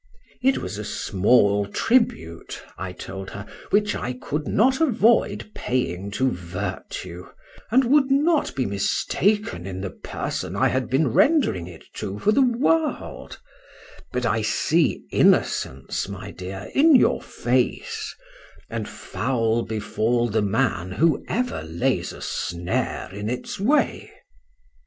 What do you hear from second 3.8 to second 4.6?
I could